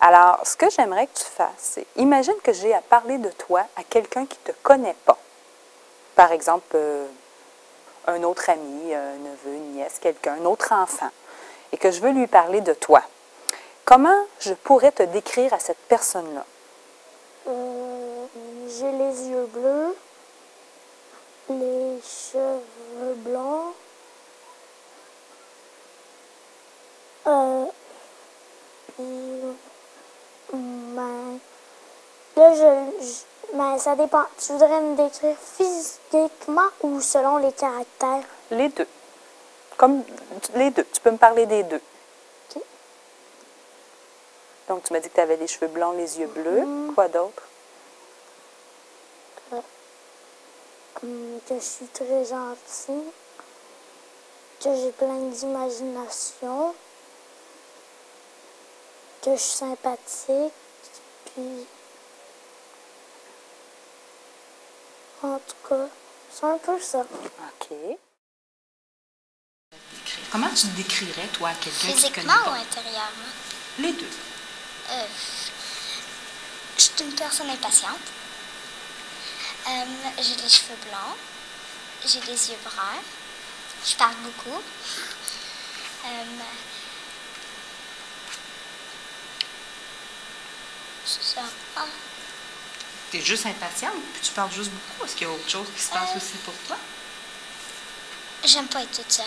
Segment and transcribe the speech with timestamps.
[0.00, 3.62] Alors, ce que j'aimerais que tu fasses, c'est imagine que j'ai à parler de toi
[3.76, 5.18] à quelqu'un qui ne te connaît pas.
[6.14, 7.06] Par exemple, euh,
[8.06, 11.10] un autre ami, un neveu, une nièce, quelqu'un, un autre enfant,
[11.72, 13.02] et que je veux lui parler de toi.
[13.84, 16.44] Comment je pourrais te décrire à cette personne-là?
[17.48, 18.26] Euh,
[18.68, 19.96] J'ai les yeux bleus,
[21.50, 23.74] les cheveux blancs.
[27.28, 27.64] Euh,
[29.00, 29.42] et,
[30.52, 31.38] ben,
[32.36, 34.24] là, je, je- ben, ça dépend.
[34.38, 38.24] Tu voudrais me décrire physiquement ou selon les caractères?
[38.50, 38.88] Les deux.
[39.76, 40.02] Comme
[40.54, 40.84] les deux.
[40.92, 41.80] Tu peux me parler des deux.
[42.56, 42.62] Ok.
[44.68, 46.62] Donc, tu m'as dit que tu avais les cheveux blancs, les yeux bleus.
[46.64, 46.94] Mhm.
[46.94, 47.42] Quoi d'autre?
[51.02, 53.10] Hum, que je suis très gentille,
[54.64, 56.74] que j'ai plein d'imagination,
[59.22, 60.54] que je suis sympathique,
[61.26, 61.66] puis
[65.34, 65.86] en tout cas,
[66.30, 67.00] c'est un peu ça.
[67.00, 67.76] OK.
[70.30, 72.52] Comment tu te décrirais, toi, à quelqu'un Physiquement ou pas?
[72.54, 73.32] intérieurement?
[73.78, 74.10] Les deux.
[74.90, 75.06] Euh,
[76.76, 77.96] je suis une personne impatiente.
[79.68, 79.84] Euh,
[80.18, 81.16] j'ai les cheveux blancs.
[82.04, 83.02] J'ai les yeux bruns.
[83.84, 84.56] Je parle beaucoup.
[86.04, 86.24] Euh,
[91.04, 91.42] c'est ça.
[91.76, 91.84] Ah,
[93.16, 95.06] Tu es juste impatiente, puis tu parles juste beaucoup.
[95.06, 96.16] Est-ce qu'il y a autre chose qui se passe Euh.
[96.18, 96.76] aussi pour toi?
[98.44, 99.24] J'aime pas être toute seule.